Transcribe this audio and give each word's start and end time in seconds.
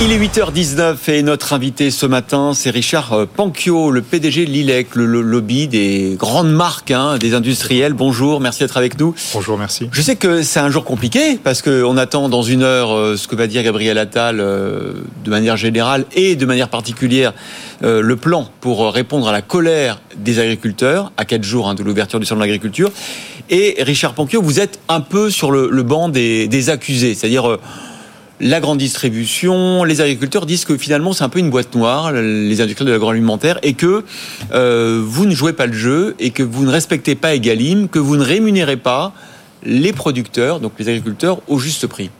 Il 0.00 0.10
est 0.10 0.18
8h19 0.18 0.96
et 1.08 1.22
notre 1.22 1.52
invité 1.52 1.92
ce 1.92 2.04
matin, 2.04 2.50
c'est 2.52 2.70
Richard 2.70 3.12
euh, 3.12 3.26
Panquio, 3.26 3.92
le 3.92 4.02
PDG 4.02 4.44
de 4.44 4.50
l'ILEC, 4.50 4.96
le 4.96 5.22
lobby 5.22 5.68
des 5.68 6.16
grandes 6.18 6.52
marques, 6.52 6.90
hein, 6.90 7.16
des 7.16 7.32
industriels. 7.32 7.92
Bonjour, 7.92 8.40
merci 8.40 8.64
d'être 8.64 8.76
avec 8.76 8.98
nous. 8.98 9.14
Bonjour, 9.32 9.56
merci. 9.56 9.88
Je 9.92 10.02
sais 10.02 10.16
que 10.16 10.42
c'est 10.42 10.58
un 10.58 10.68
jour 10.68 10.84
compliqué 10.84 11.38
parce 11.42 11.62
qu'on 11.62 11.96
attend 11.96 12.28
dans 12.28 12.42
une 12.42 12.64
heure 12.64 12.92
euh, 12.92 13.16
ce 13.16 13.28
que 13.28 13.36
va 13.36 13.46
dire 13.46 13.62
Gabriel 13.62 13.96
Attal 13.96 14.40
euh, 14.40 14.94
de 15.24 15.30
manière 15.30 15.56
générale 15.56 16.06
et 16.12 16.34
de 16.34 16.44
manière 16.44 16.68
particulière 16.68 17.32
le 17.80 18.16
plan 18.16 18.48
pour 18.62 18.90
répondre 18.92 19.28
à 19.28 19.32
la 19.32 19.42
colère 19.42 20.00
des 20.16 20.38
agriculteurs 20.38 21.12
à 21.18 21.26
quatre 21.26 21.44
jours 21.44 21.68
hein, 21.68 21.74
de 21.74 21.82
l'ouverture 21.82 22.18
du 22.18 22.24
salon 22.24 22.40
de 22.40 22.44
l'agriculture. 22.44 22.90
Et 23.50 23.76
Richard 23.80 24.14
Panquio, 24.14 24.40
vous 24.40 24.58
êtes 24.58 24.80
un 24.88 25.02
peu 25.02 25.28
sur 25.28 25.50
le, 25.50 25.82
banc 25.82 26.08
des, 26.08 26.48
des 26.48 26.70
accusés, 26.70 27.14
c'est-à-dire 27.14 27.58
la 28.40 28.60
grande 28.60 28.78
distribution, 28.78 29.84
les 29.84 30.00
agriculteurs 30.00 30.46
disent 30.46 30.64
que 30.64 30.76
finalement 30.76 31.12
c'est 31.12 31.24
un 31.24 31.28
peu 31.28 31.38
une 31.38 31.50
boîte 31.50 31.74
noire, 31.74 32.12
les 32.12 32.60
industriels 32.60 32.88
de 32.88 32.92
l'agroalimentaire, 32.92 33.58
et 33.62 33.74
que 33.74 34.04
euh, 34.52 35.00
vous 35.04 35.26
ne 35.26 35.34
jouez 35.34 35.52
pas 35.52 35.66
le 35.66 35.72
jeu 35.72 36.14
et 36.18 36.30
que 36.30 36.42
vous 36.42 36.64
ne 36.64 36.70
respectez 36.70 37.14
pas 37.14 37.34
Egalim, 37.34 37.88
que 37.88 37.98
vous 37.98 38.16
ne 38.16 38.24
rémunérez 38.24 38.76
pas 38.76 39.12
les 39.62 39.92
producteurs, 39.92 40.60
donc 40.60 40.72
les 40.78 40.88
agriculteurs, 40.88 41.40
au 41.48 41.58
juste 41.58 41.86
prix. 41.86 42.10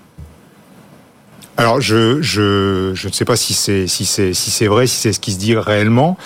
Alors 1.56 1.80
je, 1.80 2.20
je, 2.20 2.92
je 2.94 3.08
ne 3.08 3.12
sais 3.12 3.24
pas 3.24 3.36
si 3.36 3.54
c'est 3.54 3.86
si 3.86 4.04
c'est 4.04 4.34
si 4.34 4.50
c'est 4.50 4.66
vrai, 4.66 4.88
si 4.88 4.96
c'est 4.96 5.12
ce 5.12 5.20
qui 5.20 5.32
se 5.32 5.38
dit 5.38 5.54
réellement. 5.54 6.16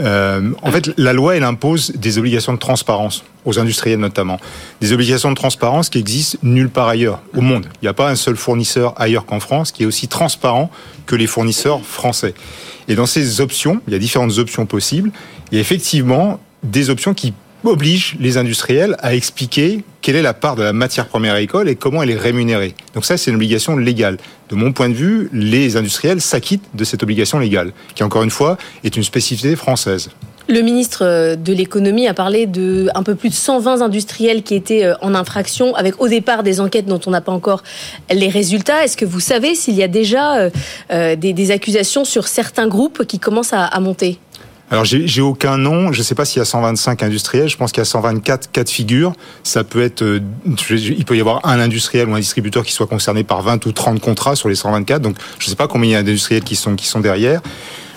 Euh, 0.00 0.50
en 0.62 0.72
fait, 0.72 0.90
la 0.96 1.12
loi 1.12 1.36
elle 1.36 1.44
impose 1.44 1.92
des 1.92 2.18
obligations 2.18 2.52
de 2.52 2.58
transparence 2.58 3.22
aux 3.44 3.60
industriels 3.60 4.00
notamment, 4.00 4.40
des 4.80 4.92
obligations 4.92 5.30
de 5.30 5.36
transparence 5.36 5.88
qui 5.88 5.98
existent 5.98 6.38
nulle 6.42 6.68
part 6.68 6.88
ailleurs 6.88 7.22
au 7.36 7.40
monde. 7.42 7.66
Il 7.80 7.84
n'y 7.84 7.88
a 7.88 7.94
pas 7.94 8.10
un 8.10 8.16
seul 8.16 8.36
fournisseur 8.36 9.00
ailleurs 9.00 9.24
qu'en 9.24 9.38
France 9.38 9.70
qui 9.70 9.84
est 9.84 9.86
aussi 9.86 10.08
transparent 10.08 10.68
que 11.06 11.14
les 11.14 11.28
fournisseurs 11.28 11.84
français. 11.84 12.34
Et 12.88 12.96
dans 12.96 13.06
ces 13.06 13.40
options, 13.40 13.80
il 13.86 13.92
y 13.92 13.96
a 13.96 14.00
différentes 14.00 14.38
options 14.38 14.66
possibles. 14.66 15.12
Il 15.52 15.56
y 15.56 15.58
a 15.58 15.60
effectivement 15.60 16.40
des 16.64 16.90
options 16.90 17.14
qui 17.14 17.34
oblige 17.64 18.16
les 18.20 18.36
industriels 18.36 18.96
à 19.00 19.14
expliquer 19.14 19.84
quelle 20.00 20.16
est 20.16 20.22
la 20.22 20.34
part 20.34 20.56
de 20.56 20.62
la 20.62 20.72
matière 20.72 21.06
première 21.06 21.34
agricole 21.34 21.68
et 21.68 21.76
comment 21.76 22.02
elle 22.02 22.10
est 22.10 22.16
rémunérée. 22.16 22.74
Donc 22.94 23.04
ça, 23.04 23.16
c'est 23.16 23.30
une 23.30 23.36
obligation 23.36 23.76
légale. 23.76 24.18
De 24.50 24.56
mon 24.56 24.72
point 24.72 24.88
de 24.88 24.94
vue, 24.94 25.28
les 25.32 25.76
industriels 25.76 26.20
s'acquittent 26.20 26.68
de 26.74 26.84
cette 26.84 27.02
obligation 27.02 27.38
légale, 27.38 27.72
qui 27.94 28.02
encore 28.02 28.22
une 28.22 28.30
fois 28.30 28.58
est 28.84 28.96
une 28.96 29.04
spécificité 29.04 29.56
française. 29.56 30.10
Le 30.48 30.60
ministre 30.60 31.36
de 31.36 31.52
l'économie 31.52 32.08
a 32.08 32.14
parlé 32.14 32.46
de 32.46 32.88
un 32.96 33.04
peu 33.04 33.14
plus 33.14 33.28
de 33.28 33.34
120 33.34 33.80
industriels 33.80 34.42
qui 34.42 34.56
étaient 34.56 34.84
euh, 34.84 34.94
en 35.00 35.14
infraction, 35.14 35.74
avec 35.76 36.00
au 36.00 36.08
départ 36.08 36.42
des 36.42 36.60
enquêtes 36.60 36.86
dont 36.86 37.00
on 37.06 37.10
n'a 37.10 37.20
pas 37.20 37.32
encore 37.32 37.62
les 38.10 38.28
résultats. 38.28 38.84
Est-ce 38.84 38.96
que 38.96 39.04
vous 39.04 39.20
savez 39.20 39.54
s'il 39.54 39.74
y 39.74 39.84
a 39.84 39.88
déjà 39.88 40.36
euh, 40.36 40.50
euh, 40.90 41.14
des, 41.14 41.50
accusations 41.52 42.04
sur 42.04 42.26
certains 42.26 42.66
groupes 42.66 43.06
qui 43.06 43.20
commencent 43.20 43.52
à 43.52 43.78
monter? 43.80 44.18
Alors 44.72 44.86
j'ai 44.86 45.20
aucun 45.20 45.58
nom, 45.58 45.92
je 45.92 45.98
ne 45.98 46.02
sais 46.02 46.14
pas 46.14 46.24
s'il 46.24 46.38
y 46.38 46.40
a 46.40 46.46
125 46.46 47.02
industriels, 47.02 47.46
je 47.46 47.58
pense 47.58 47.72
qu'il 47.72 47.82
y 47.82 47.82
a 47.82 47.84
124 47.84 48.50
cas 48.50 48.64
de 48.64 48.70
figure. 48.70 49.12
Ça 49.42 49.64
peut 49.64 49.82
être, 49.82 50.00
euh, 50.00 50.20
il 50.70 51.04
peut 51.04 51.14
y 51.14 51.20
avoir 51.20 51.46
un 51.46 51.60
industriel 51.60 52.08
ou 52.08 52.14
un 52.14 52.20
distributeur 52.20 52.64
qui 52.64 52.72
soit 52.72 52.86
concerné 52.86 53.22
par 53.22 53.42
20 53.42 53.66
ou 53.66 53.72
30 53.72 54.00
contrats 54.00 54.34
sur 54.34 54.48
les 54.48 54.54
124. 54.54 55.02
Donc 55.02 55.16
je 55.38 55.44
ne 55.44 55.50
sais 55.50 55.56
pas 55.56 55.68
combien 55.68 55.90
il 55.90 55.92
y 55.92 55.96
a 55.96 56.02
d'industriels 56.02 56.42
qui 56.42 56.56
sont 56.56 56.74
qui 56.74 56.86
sont 56.86 57.00
derrière. 57.00 57.42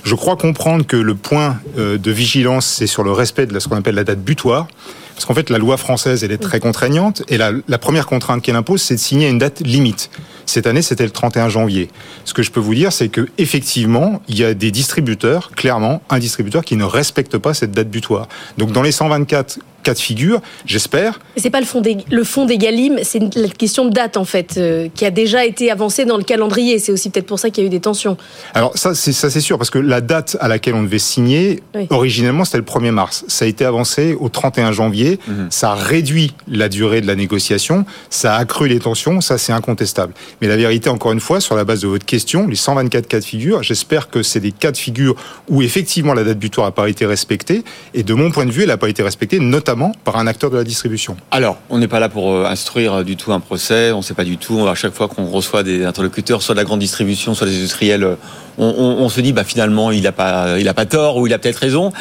Je 0.03 0.15
crois 0.15 0.35
comprendre 0.35 0.85
que 0.85 0.97
le 0.97 1.15
point 1.15 1.55
euh, 1.77 1.97
de 1.97 2.11
vigilance, 2.11 2.65
c'est 2.65 2.87
sur 2.87 3.03
le 3.03 3.13
respect 3.13 3.45
de 3.45 3.57
ce 3.57 3.69
qu'on 3.69 3.77
appelle 3.77 3.95
la 3.95 4.03
date 4.03 4.19
butoir. 4.19 4.67
Parce 5.15 5.25
qu'en 5.25 5.33
fait, 5.33 5.49
la 5.49 5.57
loi 5.57 5.77
française, 5.77 6.23
elle 6.23 6.31
est 6.31 6.37
très 6.37 6.59
contraignante. 6.59 7.23
Et 7.29 7.37
la, 7.37 7.77
première 7.79 8.05
contrainte 8.05 8.41
qu'elle 8.41 8.55
impose, 8.55 8.81
c'est 8.81 8.95
de 8.95 8.99
signer 8.99 9.29
une 9.29 9.37
date 9.37 9.61
limite. 9.61 10.09
Cette 10.45 10.67
année, 10.67 10.81
c'était 10.81 11.05
le 11.05 11.09
31 11.09 11.49
janvier. 11.49 11.89
Ce 12.25 12.33
que 12.33 12.43
je 12.43 12.51
peux 12.51 12.59
vous 12.59 12.75
dire, 12.75 12.91
c'est 12.91 13.07
que 13.07 13.27
effectivement, 13.37 14.21
il 14.27 14.37
y 14.37 14.43
a 14.43 14.53
des 14.53 14.71
distributeurs, 14.71 15.51
clairement, 15.51 16.01
un 16.09 16.19
distributeur 16.19 16.63
qui 16.63 16.75
ne 16.75 16.83
respecte 16.83 17.37
pas 17.37 17.53
cette 17.53 17.71
date 17.71 17.89
butoir. 17.89 18.27
Donc, 18.57 18.71
dans 18.71 18.81
les 18.81 18.91
124 18.91 19.59
cas 19.85 19.93
de 19.93 19.99
figure, 19.99 20.41
j'espère. 20.65 21.19
C'est 21.37 21.49
pas 21.49 21.59
le 21.59 21.65
fond 21.65 21.79
des, 21.79 21.97
le 22.09 22.23
fond 22.23 22.45
des 22.45 22.57
Galim, 22.57 22.99
c'est 23.03 23.35
la 23.35 23.47
question 23.47 23.85
de 23.85 23.91
date 23.91 24.17
en 24.17 24.25
fait, 24.25 24.55
euh, 24.57 24.89
qui 24.93 25.05
a 25.05 25.11
déjà 25.11 25.45
été 25.45 25.71
avancée 25.71 26.05
dans 26.05 26.17
le 26.17 26.23
calendrier. 26.23 26.79
C'est 26.79 26.91
aussi 26.91 27.09
peut-être 27.09 27.27
pour 27.27 27.39
ça 27.39 27.49
qu'il 27.49 27.63
y 27.63 27.65
a 27.65 27.67
eu 27.67 27.71
des 27.71 27.79
tensions. 27.79 28.17
Alors 28.55 28.75
ça, 28.75 28.95
c'est 28.95 29.13
ça 29.13 29.29
c'est 29.29 29.41
sûr, 29.41 29.57
parce 29.57 29.69
que 29.69 29.77
la 29.77 30.01
date 30.01 30.37
à 30.41 30.47
laquelle 30.47 30.73
on 30.73 30.83
devait 30.83 30.99
signer, 30.99 31.61
originellement 31.91 32.45
c'était 32.45 32.57
le 32.57 32.63
1er 32.63 32.91
mars. 32.91 33.25
Ça 33.27 33.45
a 33.45 33.47
été 33.47 33.63
avancé 33.63 34.17
au 34.19 34.27
31 34.27 34.71
janvier. 34.71 35.19
Mhm. 35.27 35.47
Ça 35.51 35.71
a 35.71 35.75
réduit 35.75 36.33
la 36.47 36.67
durée 36.67 37.01
de 37.01 37.07
la 37.07 37.15
négociation, 37.15 37.85
ça 38.09 38.35
a 38.35 38.39
accru 38.39 38.67
les 38.67 38.79
tensions, 38.79 39.21
ça 39.21 39.37
c'est 39.37 39.53
incontestable. 39.53 40.13
Mais 40.41 40.47
la 40.47 40.57
vérité, 40.57 40.89
encore 40.89 41.11
une 41.11 41.19
fois, 41.19 41.39
sur 41.39 41.55
la 41.55 41.63
base 41.63 41.81
de 41.81 41.87
votre 41.87 42.05
question, 42.05 42.47
les 42.47 42.55
124 42.55 43.07
cas 43.07 43.19
de 43.19 43.25
figure, 43.25 43.61
j'espère 43.61 44.09
que 44.09 44.23
c'est 44.23 44.39
des 44.39 44.51
cas 44.51 44.71
de 44.71 44.77
figure 44.77 45.15
où 45.47 45.61
effectivement 45.61 46.13
la 46.15 46.23
date 46.23 46.39
butoir 46.39 46.65
n'a 46.65 46.71
pas 46.71 46.89
été 46.89 47.05
respectée. 47.05 47.63
Et 47.93 48.01
de 48.01 48.13
mon 48.15 48.31
point 48.31 48.45
de 48.45 48.51
vue, 48.51 48.63
elle 48.63 48.69
n'a 48.69 48.77
pas 48.77 48.89
été 48.89 49.03
respectée, 49.03 49.39
notamment 49.39 49.74
par 50.03 50.17
un 50.17 50.27
acteur 50.27 50.49
de 50.49 50.57
la 50.57 50.63
distribution. 50.63 51.17
Alors, 51.31 51.57
on 51.69 51.77
n'est 51.77 51.87
pas 51.87 51.99
là 51.99 52.09
pour 52.09 52.31
euh, 52.31 52.45
instruire 52.45 52.93
euh, 52.93 53.03
du 53.03 53.15
tout 53.15 53.33
un 53.33 53.39
procès, 53.39 53.91
on 53.91 53.97
ne 53.97 54.03
sait 54.03 54.13
pas 54.13 54.23
du 54.23 54.37
tout. 54.37 54.67
À 54.67 54.75
chaque 54.75 54.93
fois 54.93 55.07
qu'on 55.07 55.25
reçoit 55.25 55.63
des 55.63 55.85
interlocuteurs, 55.85 56.41
soit 56.41 56.55
de 56.55 56.59
la 56.59 56.63
grande 56.63 56.79
distribution, 56.79 57.33
soit 57.33 57.47
des 57.47 57.55
industriels, 57.57 58.03
euh, 58.03 58.15
on, 58.57 59.09
se 59.09 59.19
dit 59.19 59.33
bah 59.33 59.43
finalement 59.43 59.91
il 59.91 60.03
n'a 60.03 60.13
pas, 60.13 60.85
tort 60.85 61.17
ou 61.17 61.27
il 61.27 61.33
a 61.33 61.37
peut-être 61.37 61.57
raison. 61.57 61.91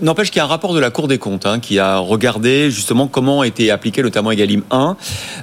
N'empêche 0.00 0.30
qu'il 0.30 0.36
y 0.36 0.40
a 0.40 0.44
un 0.44 0.48
rapport 0.48 0.72
de 0.72 0.78
la 0.78 0.90
Cour 0.90 1.08
des 1.08 1.18
comptes 1.18 1.46
hein, 1.46 1.58
qui 1.58 1.80
a 1.80 1.98
regardé 1.98 2.70
justement 2.70 3.08
comment 3.08 3.42
été 3.42 3.72
appliqué 3.72 4.00
notamment 4.00 4.30
Egalim 4.30 4.62
1. 4.70 4.96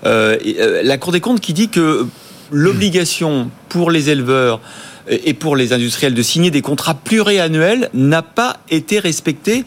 la 0.06 0.98
Cour 0.98 1.12
des 1.12 1.20
comptes 1.20 1.42
qui 1.42 1.52
dit 1.52 1.68
que 1.68 2.08
l'obligation 2.50 3.50
pour 3.68 3.92
les 3.92 4.10
éleveurs 4.10 4.62
et 5.10 5.34
pour 5.34 5.58
les 5.58 5.74
industriels 5.74 6.14
de 6.14 6.22
signer 6.22 6.50
des 6.50 6.62
contrats 6.62 6.94
pluriannuels 6.94 7.90
n'a 7.94 8.22
pas 8.22 8.56
été 8.70 9.00
respectée 9.00 9.66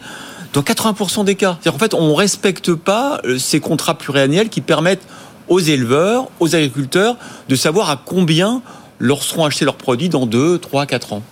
dans 0.53 0.61
80% 0.61 1.25
des 1.25 1.35
cas. 1.35 1.57
C'est-à-dire 1.61 1.75
en 1.75 1.79
fait, 1.79 1.93
on 1.93 2.09
ne 2.09 2.13
respecte 2.13 2.73
pas 2.73 3.21
euh, 3.25 3.37
ces 3.37 3.59
contrats 3.59 3.97
pluriannuels 3.97 4.49
qui 4.49 4.61
permettent 4.61 5.05
aux 5.47 5.59
éleveurs, 5.59 6.27
aux 6.39 6.55
agriculteurs 6.55 7.17
de 7.49 7.55
savoir 7.55 7.89
à 7.89 8.01
combien 8.03 8.61
leur 8.99 9.23
seront 9.23 9.45
achetés 9.45 9.65
leurs 9.65 9.75
produits 9.75 10.09
dans 10.09 10.25
2, 10.25 10.59
3, 10.59 10.85
4 10.85 11.13
ans. 11.13 11.23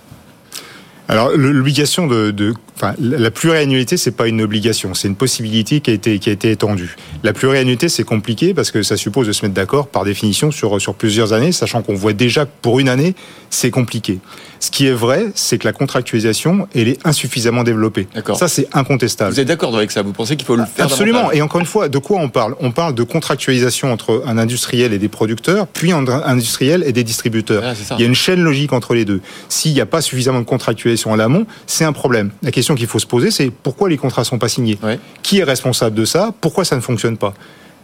Alors 1.08 1.32
l'obligation 1.36 2.06
de, 2.06 2.32
de, 2.32 2.54
enfin, 2.82 2.94
la 3.00 3.32
pluriannualité, 3.32 3.98
c'est 3.98 4.12
pas 4.12 4.28
une 4.28 4.42
obligation, 4.42 4.94
c'est 4.94 5.08
une 5.08 5.16
possibilité 5.16 5.82
qui 5.82 5.92
a 5.92 5.94
été 5.94 6.20
qui 6.20 6.30
a 6.30 6.34
été 6.34 6.52
étendue. 6.52 6.96
La 7.24 7.34
pluriannualité, 7.34 7.90
c'est 7.90 8.04
compliqué 8.04 8.54
parce 8.54 8.72
que 8.72 8.84
ça 8.84 8.98
suppose 8.98 9.28
de 9.28 9.34
se 9.34 9.44
mettre 9.46 9.56
d'accord 9.56 9.88
par 9.88 10.06
définition 10.06 10.52
sur 10.52 10.80
sur 10.80 10.94
plusieurs 10.94 11.34
années, 11.34 11.52
sachant 11.52 11.82
qu'on 11.82 11.96
voit 11.96 12.14
déjà 12.14 12.46
que 12.46 12.52
pour 12.62 12.80
une 12.80 12.90
année, 12.90 13.16
c'est 13.50 13.72
compliqué. 13.72 14.20
Ce 14.62 14.72
qui 14.72 14.88
est 14.88 14.94
vrai, 14.94 15.28
c'est 15.36 15.58
que 15.58 15.66
la 15.66 15.72
contractualisation, 15.72 16.68
elle 16.76 16.90
est 16.90 17.06
insuffisamment 17.08 17.64
développée. 17.64 18.08
Ça, 18.36 18.50
c'est 18.50 18.68
incontestable. 18.74 19.32
Vous 19.32 19.40
êtes 19.40 19.48
d'accord 19.48 19.76
avec 19.76 19.90
ça? 19.90 20.02
Vous 20.02 20.12
pensez 20.12 20.36
qu'il 20.36 20.46
faut 20.46 20.58
le 20.58 20.66
faire 20.66 20.86
Absolument. 20.86 21.32
Et 21.32 21.42
encore 21.42 21.62
une 21.62 21.66
fois, 21.66 21.88
de 21.88 21.98
quoi 21.98 22.20
on 22.20 22.28
parle? 22.28 22.56
On 22.60 22.72
parle 22.72 22.94
de 22.94 23.04
contractualisation 23.04 23.92
entre 23.92 24.22
un 24.26 24.38
industriel 24.38 24.92
et 24.92 25.00
des 25.00 25.08
producteurs, 25.08 25.66
puis 25.68 25.94
un 25.94 26.06
industriel 26.08 26.84
et 26.86 26.92
des 26.92 27.06
distributeurs. 27.06 27.64
Il 27.92 28.02
y 28.02 28.04
a 28.04 28.08
une 28.08 28.16
chaîne 28.16 28.42
logique 28.42 28.74
entre 28.74 28.94
les 28.94 29.06
deux. 29.06 29.22
S'il 29.48 29.74
n'y 29.74 29.82
a 29.82 29.86
pas 29.86 30.02
suffisamment 30.02 30.40
de 30.40 30.46
contractualisation 30.46 31.14
à 31.14 31.18
l'amont, 31.18 31.46
c'est 31.66 31.86
un 31.86 31.94
problème. 31.94 32.32
La 32.44 32.52
question 32.52 32.69
qu'il 32.76 32.88
faut 32.88 33.00
se 33.00 33.06
poser, 33.06 33.32
c'est 33.32 33.50
pourquoi 33.50 33.90
les 33.90 33.98
contrats 33.98 34.24
sont 34.24 34.40
pas 34.40 34.50
signés 34.50 34.78
Qui 35.24 35.40
est 35.40 35.44
responsable 35.44 35.96
de 35.96 36.06
ça 36.06 36.34
Pourquoi 36.42 36.66
ça 36.66 36.76
ne 36.76 36.82
fonctionne 36.82 37.18
pas 37.18 37.34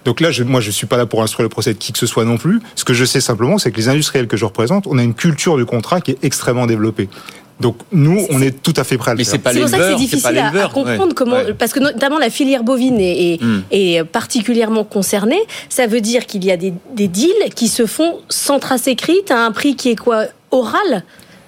donc 0.06 0.22
là, 0.22 0.30
je, 0.30 0.44
moi, 0.44 0.62
je 0.62 0.70
suis 0.70 0.86
pas 0.86 0.98
là 0.98 1.08
pour 1.08 1.24
instruire 1.24 1.46
le 1.46 1.50
procès 1.50 1.74
de 1.74 1.80
qui 1.80 1.92
que 1.92 1.98
ce 1.98 2.06
soit 2.06 2.26
non 2.26 2.38
plus. 2.38 2.62
Ce 2.76 2.84
que 2.84 2.94
je 2.94 3.04
sais 3.04 3.22
simplement, 3.22 3.58
c'est 3.58 3.72
que 3.72 3.78
les 3.78 3.90
industriels 3.90 4.28
que 4.28 4.38
je 4.38 4.46
représente, 4.46 4.86
on 4.86 5.00
a 5.00 5.04
une 5.04 5.16
culture 5.16 5.58
du 5.58 5.66
contrat 5.66 6.00
qui 6.00 6.12
est 6.12 6.24
extrêmement 6.24 6.68
développée. 6.68 7.10
Donc 7.60 7.78
nous, 7.92 8.26
on 8.30 8.42
est 8.42 8.62
tout 8.62 8.74
à 8.76 8.84
fait 8.84 8.98
prêts 8.98 9.12
à 9.12 9.14
le 9.16 9.24
faire. 9.24 9.34
C'est 9.34 9.40
pour 9.40 9.68
ça 9.68 9.78
que 9.78 9.90
c'est 9.90 9.96
difficile 9.96 10.38
à, 10.38 10.68
comprendre 10.68 11.14
comment, 11.16 11.38
parce 11.58 11.72
que 11.72 11.80
notamment 11.80 12.20
la 12.20 12.30
filière 12.30 12.64
bovine 12.64 13.00
est, 13.00 13.40
est, 13.72 14.02
hmm. 14.02 14.06
particulièrement 14.06 14.84
concernée. 14.84 15.40
Ça 15.70 15.88
veut 15.88 16.02
dire 16.02 16.26
qu'il 16.26 16.44
y 16.44 16.52
a 16.52 16.58
des, 16.58 16.74
des 16.94 17.08
deals 17.08 17.54
qui 17.56 17.70
se 17.70 17.86
font 17.86 18.20
sans 18.30 18.60
trace 18.60 18.88
écrite 18.88 19.32
à 19.32 19.46
un 19.46 19.52
prix 19.52 19.76
qui 19.76 19.90
est 19.90 19.96
quoi? 19.96 20.26
Oral? 20.52 21.04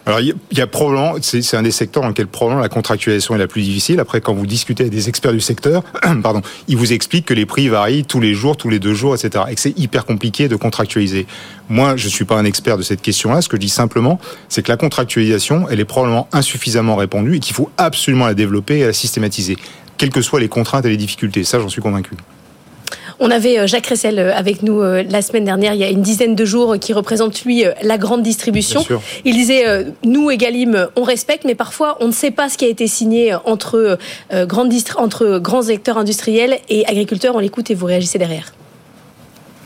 Alors, 0.08 0.22
il 0.22 0.34
y 0.54 0.62
a 0.62 0.68
probablement, 0.68 1.16
c'est 1.22 1.58
un 1.58 1.64
des 1.64 1.72
secteurs 1.72 2.02
dans 2.02 2.08
lequel 2.08 2.28
probablement 2.28 2.62
la 2.62 2.70
contractualisation 2.70 3.36
est 3.36 3.40
la 3.40 3.48
plus 3.48 3.62
difficile. 3.62 4.00
Après, 4.00 4.22
quand 4.22 4.34
vous 4.34 4.46
discutez 4.46 4.84
avec 4.84 4.94
des 4.94 5.10
experts 5.10 5.34
du 5.34 5.42
secteur, 5.42 5.84
pardon, 6.24 6.42
ils 6.70 6.78
vous 6.78 6.94
expliquent 6.94 7.26
que 7.26 7.34
les 7.34 7.46
prix 7.46 7.68
varient 7.68 8.06
tous 8.06 8.22
les 8.22 8.34
jours, 8.34 8.56
tous 8.56 8.70
les 8.70 8.80
deux 8.80 8.94
jours, 8.94 9.16
etc. 9.16 9.44
Et 9.50 9.56
que 9.56 9.60
c'est 9.60 9.78
hyper 9.78 10.06
compliqué 10.06 10.48
de 10.48 10.56
contractualiser. 10.56 11.28
Moi, 11.68 11.98
je 11.98 12.08
suis 12.08 12.24
pas 12.24 12.38
un 12.38 12.46
expert 12.46 12.78
de 12.78 12.84
cette 12.84 13.02
question-là. 13.02 13.42
Ce 13.42 13.50
que 13.50 13.58
je 13.58 13.62
dis 13.62 13.68
simplement, 13.68 14.18
c'est 14.48 14.64
que 14.64 14.72
la 14.72 14.78
contractualisation, 14.78 15.68
elle 15.70 15.82
est 15.82 15.86
probablement 15.86 16.30
insuffisamment 16.32 16.96
répandue 16.96 17.36
et 17.36 17.40
qu'il 17.42 17.54
faut 17.54 17.70
absolument 17.76 18.28
la 18.28 18.34
développer 18.34 18.80
et 18.80 18.86
la 18.86 18.94
systématiser, 18.94 19.58
quelles 19.98 20.12
que 20.12 20.22
soient 20.22 20.40
les 20.40 20.48
contraintes 20.48 20.86
et 20.86 20.90
les 20.90 20.96
difficultés. 20.96 21.44
Ça, 21.44 21.60
j'en 21.60 21.68
suis 21.68 21.82
convaincu. 21.82 22.12
On 23.20 23.32
avait 23.32 23.58
euh, 23.58 23.68
Jacques 23.68 23.88
Ressel 23.88 24.20
euh, 24.20 24.36
avec 24.36 24.62
nous 24.62 24.82
euh, 24.82 25.04
la 25.10 25.22
semaine 25.22 25.46
dernière, 25.46 25.74
il 25.74 25.80
y 25.80 25.84
a 25.84 25.90
une 25.90 26.02
dizaine 26.02 26.36
de 26.36 26.46
jours, 26.46 26.78
qui 26.80 26.94
représente 26.94 27.44
lui 27.44 27.64
la 27.82 27.98
grande 27.98 28.22
distribution. 28.22 28.86
Il 29.26 29.36
disait, 29.36 29.86
nous, 30.04 30.30
Egalim, 30.30 30.88
on 30.96 31.04
respecte, 31.04 31.44
mais 31.46 31.56
parfois 31.56 31.98
on 32.00 32.08
ne 32.08 32.12
sait 32.12 32.32
pas 32.32 32.50
ce 32.50 32.58
qui 32.58 32.66
a 32.66 32.68
été 32.68 32.88
signé 32.88 33.34
entre, 33.46 33.98
entre 34.32 35.40
grands 35.40 35.70
acteurs 35.70 35.98
industriels 35.98 36.60
et 36.70 36.86
agriculteurs. 36.86 37.36
On 37.36 37.40
l'écoute 37.40 37.72
et 37.72 37.76
vous 37.76 37.86
réagissez 37.86 38.18
derrière. 38.18 38.54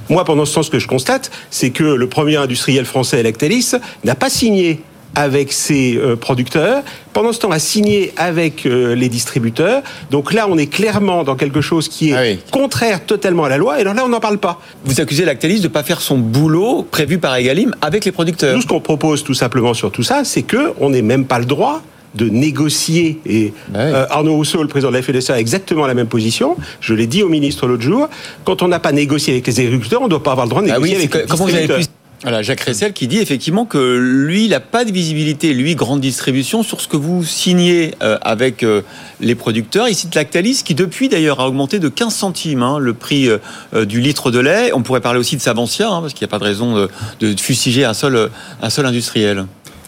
Moi, 0.10 0.24
pendant 0.26 0.46
ce 0.46 0.56
temps, 0.56 0.64
ce 0.64 0.72
que 0.72 0.80
je 0.80 0.88
constate, 0.88 1.32
c'est 1.50 1.72
que 1.72 1.84
le 1.84 2.10
premier 2.10 2.38
industriel 2.38 2.86
français, 2.86 3.22
Lactalis, 3.24 3.74
n'a 4.04 4.16
pas 4.16 4.30
signé 4.30 4.82
avec 5.16 5.52
ses 5.52 5.98
euh, 5.98 6.16
producteurs, 6.16 6.84
pendant 7.14 7.34
ce 7.34 7.40
temps 7.40 7.52
a 7.52 7.60
signé 7.60 8.14
avec 8.18 8.66
euh, 8.66 8.96
les 8.96 9.10
distributeurs. 9.10 9.82
Donc 10.10 10.34
là, 10.34 10.48
on 10.50 10.58
est 10.58 10.68
clairement 10.68 11.24
dans 11.24 11.36
quelque 11.36 11.62
chose 11.62 11.88
qui 11.90 12.12
est 12.12 12.14
Ah 12.16 12.22
oui. 12.22 12.40
contraire 12.52 13.06
totalement 13.06 13.44
à 13.44 13.50
la 13.50 13.58
loi, 13.58 13.78
et 13.78 13.82
alors 13.82 13.94
là, 13.94 14.04
on 14.06 14.10
n'en 14.10 14.20
parle 14.22 14.38
pas. 14.38 14.62
Vous 14.86 15.02
accusez 15.02 15.26
Lactalis 15.26 15.58
de 15.60 15.64
ne 15.64 15.68
pas 15.68 15.84
faire 15.84 16.02
son 16.02 16.18
boulot 16.18 16.88
prévu 16.90 17.18
par 17.18 17.36
Egalim 17.36 17.76
avec 17.82 18.06
les 18.06 18.12
producteurs. 18.12 18.56
Nous, 18.56 18.62
ce 18.62 18.68
qu'on 18.68 18.80
propose 18.82 19.24
tout 19.24 19.34
simplement 19.34 19.74
sur 19.74 19.92
tout 19.92 20.04
ça, 20.04 20.24
c'est 20.24 20.44
que 20.44 20.72
on 20.80 20.90
n'ait 20.92 21.02
même 21.02 21.26
pas 21.26 21.40
le 21.40 21.46
droit 21.46 21.82
de 22.16 22.28
négocier. 22.28 23.20
Et 23.26 23.54
Bah 23.70 23.80
oui. 23.86 23.92
euh, 23.94 24.06
Arnaud 24.10 24.34
Rousseau, 24.36 24.62
le 24.62 24.68
président 24.68 24.92
de 24.92 24.98
la 24.98 25.02
FDSA, 25.02 25.36
a 25.36 25.40
exactement 25.40 25.88
la 25.88 25.94
même 25.94 26.08
position. 26.08 26.58
Je 26.82 26.94
l'ai 26.94 27.08
dit 27.08 27.24
au 27.24 27.30
ministre 27.30 27.68
l'autre 27.68 27.84
jour. 27.84 28.10
Quand 28.44 28.62
on 28.64 28.68
n'a 28.68 28.80
pas 28.80 28.92
négocié 28.92 29.34
avec 29.34 29.48
les 29.48 29.60
agriculteurs, 29.62 30.02
on 30.02 30.06
ne 30.06 30.10
doit 30.10 30.22
pas 30.24 30.32
avoir 30.32 30.46
le 30.46 30.50
droit 30.50 30.62
de 30.62 30.70
Ah 30.70 30.74
négocier 30.74 30.96
oui, 30.96 31.00
avec 31.02 31.10
que- 31.10 31.18
les 31.20 31.24
comment 31.26 31.46
vous 31.46 31.50
avez 31.56 31.68
pu 31.68 31.74
distributeurs. 31.78 31.96
Voilà, 32.24 32.44
Jacques 32.44 32.62
Ressel 32.62 32.94
qui 32.94 33.08
dit 33.08 33.18
effectivement 33.18 33.66
que 33.66 33.98
lui, 33.98 34.46
il 34.46 34.52
n'a 34.52 34.60
pas 34.60 34.86
de 34.86 34.92
visibilité, 34.92 35.56
lui, 35.56 35.74
grande 35.74 36.02
distribution, 36.02 36.62
sur 36.62 36.80
ce 36.80 36.88
que 36.88 36.96
vous 36.98 37.24
signez 37.24 37.96
euh, 38.04 38.20
avec 38.22 38.62
euh, 38.62 38.84
les 39.20 39.34
producteurs. 39.34 39.88
Il 39.88 39.96
cite 39.96 40.14
Lactalis, 40.14 40.62
qui 40.64 40.76
depuis 40.76 41.10
d'ailleurs 41.10 41.40
a 41.40 41.48
augmenté 41.48 41.80
de 41.80 41.90
15 41.90 42.14
centimes 42.14 42.62
hein, 42.62 42.78
le 42.78 42.94
prix 42.94 43.28
euh, 43.28 43.86
du 43.86 44.02
litre 44.02 44.30
de 44.30 44.38
lait. 44.38 44.72
On 44.74 44.84
pourrait 44.84 45.02
parler 45.02 45.20
aussi 45.20 45.36
de 45.36 45.42
Savantia, 45.42 45.90
hein, 45.90 46.02
parce 46.02 46.14
qu'il 46.14 46.24
n'y 46.24 46.30
a 46.30 46.32
pas 46.32 46.38
de 46.38 46.44
raison 46.44 46.88
de, 47.20 47.36
fustiger 47.38 47.86
un 47.86 47.96
seul, 47.96 48.30
industriel. 48.62 49.48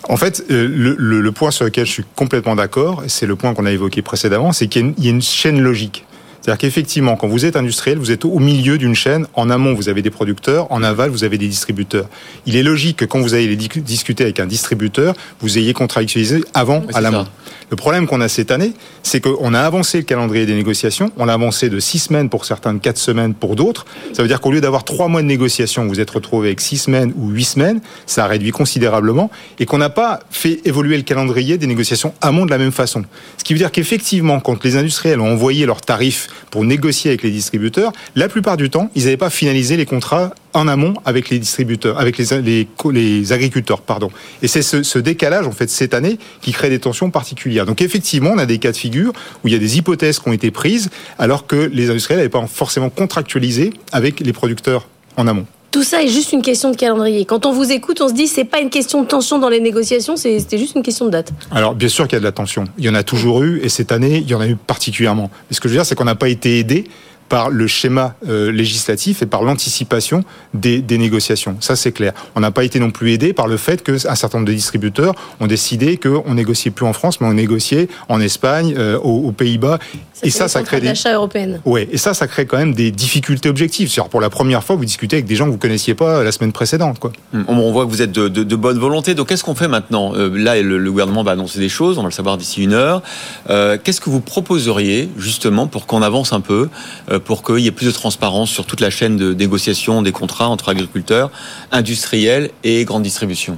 En 0.09 0.17
fait, 0.17 0.43
le, 0.49 1.29
point 1.31 1.51
sur 1.51 1.65
lequel 1.65 1.85
je 1.85 1.91
suis 1.91 2.05
complètement 2.15 2.55
d'accord, 2.55 3.03
c'est 3.07 3.27
le 3.27 3.35
point 3.35 3.53
qu'on 3.53 3.67
a 3.67 3.71
évoqué 3.71 4.01
précédemment, 4.01 4.53
c'est 4.53 4.67
qu'il 4.67 4.93
y 4.97 5.07
a 5.07 5.11
une 5.11 5.21
chaîne 5.21 5.61
logique. 5.61 6.03
C'est-à-dire 6.43 6.57
qu'effectivement, 6.57 7.15
quand 7.15 7.29
vous 7.29 7.45
êtes 7.45 7.55
industriel, 7.55 7.97
vous 7.97 8.11
êtes 8.11 8.25
au 8.25 8.37
milieu 8.39 8.77
d'une 8.77 8.95
chaîne. 8.95 9.27
En 9.33 9.49
amont, 9.49 9.73
vous 9.73 9.87
avez 9.87 10.01
des 10.01 10.09
producteurs. 10.09 10.69
En 10.73 10.83
aval, 10.83 11.09
vous 11.09 11.23
avez 11.23 11.37
des 11.37 11.47
distributeurs. 11.47 12.09
Il 12.45 12.57
est 12.57 12.63
logique 12.63 12.97
que 12.97 13.05
quand 13.05 13.21
vous 13.21 13.33
allez 13.33 13.55
dis- 13.55 13.69
discuter 13.77 14.25
avec 14.25 14.41
un 14.41 14.45
distributeur, 14.45 15.15
vous 15.39 15.57
ayez 15.57 15.71
contractualisé 15.71 16.43
avant 16.53 16.79
Oui, 16.81 16.93
à 16.95 16.99
l'amont. 16.99 17.25
Le 17.69 17.77
problème 17.77 18.07
qu'on 18.07 18.19
a 18.19 18.27
cette 18.27 18.51
année, 18.51 18.73
c'est 19.03 19.21
qu'on 19.21 19.53
a 19.53 19.61
avancé 19.61 19.99
le 19.99 20.03
calendrier 20.03 20.45
des 20.45 20.53
négociations. 20.53 21.11
On 21.15 21.23
l'a 21.25 21.33
avancé 21.33 21.69
de 21.69 21.79
six 21.79 21.97
semaines 21.99 22.27
pour 22.29 22.43
certains, 22.43 22.73
de 22.73 22.79
quatre 22.79 22.97
semaines 22.97 23.33
pour 23.33 23.55
d'autres. 23.55 23.85
Ça 24.11 24.21
veut 24.21 24.27
dire 24.27 24.41
qu'au 24.41 24.51
lieu 24.51 24.59
d'avoir 24.59 24.83
trois 24.83 25.07
mois 25.07 25.21
de 25.21 25.27
négociation, 25.27 25.87
vous 25.87 26.01
êtes 26.01 26.09
retrouvé 26.09 26.49
avec 26.49 26.59
six 26.59 26.77
semaines 26.77 27.13
ou 27.15 27.29
huit 27.29 27.45
semaines. 27.45 27.79
Ça 28.05 28.25
a 28.25 28.27
réduit 28.27 28.51
considérablement 28.51 29.31
et 29.59 29.65
qu'on 29.65 29.77
n'a 29.77 29.89
pas 29.89 30.19
fait 30.29 30.59
évoluer 30.65 30.97
le 30.97 31.03
calendrier 31.03 31.57
des 31.57 31.67
négociations 31.67 32.13
amont 32.19 32.45
de 32.45 32.51
la 32.51 32.57
même 32.57 32.73
façon. 32.73 33.03
Ce 33.37 33.45
qui 33.45 33.53
veut 33.53 33.59
dire 33.59 33.71
qu'effectivement, 33.71 34.41
quand 34.41 34.61
les 34.65 34.75
industriels 34.75 35.21
ont 35.21 35.31
envoyé 35.31 35.65
leurs 35.65 35.81
tarifs 35.81 36.27
pour 36.51 36.63
négocier 36.63 37.11
avec 37.11 37.23
les 37.23 37.31
distributeurs, 37.31 37.91
la 38.15 38.27
plupart 38.27 38.57
du 38.57 38.69
temps, 38.69 38.89
ils 38.95 39.05
n'avaient 39.05 39.17
pas 39.17 39.29
finalisé 39.29 39.77
les 39.77 39.85
contrats 39.85 40.33
en 40.53 40.67
amont 40.67 40.93
avec 41.05 41.29
les 41.29 41.39
distributeurs, 41.39 41.99
avec 41.99 42.17
les, 42.17 43.33
agriculteurs, 43.33 43.81
pardon. 43.81 44.09
Et 44.41 44.47
c'est 44.47 44.61
ce, 44.61 44.83
ce 44.83 44.99
décalage, 44.99 45.47
en 45.47 45.51
fait, 45.51 45.69
cette 45.69 45.93
année, 45.93 46.19
qui 46.41 46.51
crée 46.51 46.69
des 46.69 46.79
tensions 46.79 47.09
particulières. 47.09 47.65
Donc, 47.65 47.81
effectivement, 47.81 48.31
on 48.33 48.37
a 48.37 48.45
des 48.45 48.59
cas 48.59 48.71
de 48.71 48.77
figure 48.77 49.13
où 49.43 49.47
il 49.47 49.53
y 49.53 49.55
a 49.55 49.59
des 49.59 49.77
hypothèses 49.77 50.19
qui 50.19 50.29
ont 50.29 50.33
été 50.33 50.51
prises, 50.51 50.89
alors 51.17 51.47
que 51.47 51.55
les 51.73 51.89
industriels 51.89 52.19
n'avaient 52.19 52.29
pas 52.29 52.45
forcément 52.47 52.89
contractualisé 52.89 53.73
avec 53.91 54.19
les 54.19 54.33
producteurs 54.33 54.87
en 55.17 55.27
amont. 55.27 55.47
Tout 55.73 55.81
ça 55.81 56.03
est 56.03 56.07
juste 56.07 56.33
une 56.33 56.43
question 56.43 56.69
de 56.69 56.75
calendrier. 56.75 57.25
Quand 57.25 57.47
on 57.47 57.51
vous 57.51 57.71
écoute, 57.71 57.99
on 57.99 58.07
se 58.07 58.13
dit 58.13 58.27
c'est 58.27 58.43
pas 58.43 58.59
une 58.59 58.69
question 58.69 59.01
de 59.01 59.07
tension 59.07 59.39
dans 59.39 59.49
les 59.49 59.59
négociations, 59.59 60.15
c'est- 60.15 60.37
c'était 60.37 60.59
juste 60.59 60.75
une 60.75 60.83
question 60.83 61.05
de 61.05 61.09
date. 61.09 61.33
Alors, 61.49 61.73
bien 61.73 61.87
sûr 61.87 62.07
qu'il 62.07 62.13
y 62.13 62.17
a 62.17 62.19
de 62.19 62.25
la 62.25 62.31
tension. 62.31 62.65
Il 62.77 62.85
y 62.85 62.89
en 62.89 62.93
a 62.93 63.01
toujours 63.01 63.41
eu, 63.41 63.59
et 63.63 63.69
cette 63.69 63.91
année, 63.91 64.17
il 64.19 64.29
y 64.29 64.35
en 64.35 64.39
a 64.39 64.47
eu 64.47 64.55
particulièrement. 64.55 65.31
Mais 65.49 65.55
ce 65.55 65.59
que 65.59 65.67
je 65.67 65.73
veux 65.73 65.79
dire, 65.79 65.85
c'est 65.87 65.95
qu'on 65.95 66.03
n'a 66.05 66.13
pas 66.13 66.29
été 66.29 66.59
aidé 66.59 66.83
par 67.29 67.49
le 67.49 67.67
schéma 67.67 68.15
euh, 68.27 68.51
législatif 68.51 69.21
et 69.21 69.25
par 69.25 69.43
l'anticipation 69.43 70.23
des, 70.53 70.81
des 70.81 70.97
négociations. 70.97 71.57
Ça, 71.59 71.75
c'est 71.75 71.91
clair. 71.91 72.13
On 72.35 72.39
n'a 72.41 72.51
pas 72.51 72.63
été 72.63 72.79
non 72.79 72.91
plus 72.91 73.11
aidé 73.11 73.33
par 73.33 73.47
le 73.47 73.57
fait 73.57 73.83
qu'un 73.83 73.97
certain 74.15 74.37
nombre 74.37 74.47
de 74.49 74.53
distributeurs 74.53 75.13
ont 75.39 75.47
décidé 75.47 75.97
qu'on 75.97 76.33
négociait 76.33 76.71
plus 76.71 76.85
en 76.85 76.93
France, 76.93 77.19
mais 77.21 77.27
on 77.27 77.33
négociait 77.33 77.87
en 78.09 78.19
Espagne, 78.21 78.75
euh, 78.77 78.97
aux, 78.99 79.27
aux 79.27 79.31
Pays-Bas. 79.31 79.79
et 80.21 80.29
ça, 80.29 80.47
ça 80.47 80.61
crée 80.63 80.79
des... 80.79 80.93
européenne. 81.11 81.59
Ouais, 81.65 81.87
et 81.91 81.97
ça, 81.97 82.13
ça 82.13 82.27
crée 82.27 82.45
quand 82.45 82.57
même 82.57 82.73
des 82.73 82.91
difficultés 82.91 83.49
objectives. 83.49 83.89
C'est-à-dire, 83.89 84.09
pour 84.09 84.21
la 84.21 84.29
première 84.29 84.63
fois, 84.63 84.75
vous 84.75 84.85
discutez 84.85 85.15
avec 85.17 85.25
des 85.25 85.35
gens 85.35 85.45
que 85.45 85.51
vous 85.51 85.57
connaissiez 85.57 85.95
pas 85.95 86.23
la 86.23 86.31
semaine 86.31 86.51
précédente, 86.51 86.99
quoi. 86.99 87.11
On, 87.33 87.57
on 87.57 87.71
voit 87.71 87.85
que 87.85 87.89
vous 87.89 88.01
êtes 88.01 88.11
de, 88.11 88.27
de- 88.27 88.43
de 88.43 88.55
bonne 88.55 88.77
volonté. 88.79 89.15
Donc, 89.15 89.29
qu'est-ce 89.29 89.43
qu'on 89.43 89.55
fait 89.55 89.67
maintenant? 89.67 90.13
Euh, 90.15 90.29
Là, 90.37 90.61
le, 90.61 90.77
le 90.77 90.91
gouvernement 90.91 91.23
va 91.23 91.31
annoncer 91.31 91.59
des 91.59 91.69
choses. 91.69 91.97
On 91.97 92.01
va 92.01 92.07
le 92.09 92.13
savoir 92.13 92.37
d'ici 92.37 92.63
une 92.63 92.73
heure. 92.73 93.01
Euh, 93.49 93.77
qu'est-ce 93.81 94.01
que 94.01 94.09
vous 94.09 94.19
proposeriez 94.21 95.09
justement 95.17 95.67
pour 95.67 95.85
qu'on 95.85 96.01
avance 96.01 96.33
un 96.33 96.41
peu, 96.41 96.69
euh, 97.11 97.19
pour 97.23 97.43
qu'il 97.43 97.59
y 97.59 97.67
ait 97.67 97.71
plus 97.71 97.87
de 97.87 97.91
transparence 97.91 98.49
sur 98.49 98.65
toute 98.65 98.79
la 98.81 98.89
chaîne 98.89 99.17
de 99.17 99.33
négociation 99.33 100.01
des 100.01 100.11
contrats 100.11 100.47
entre 100.49 100.69
agriculteurs, 100.69 101.31
industriels 101.71 102.49
et 102.63 102.85
grande 102.85 103.03
distribution 103.03 103.57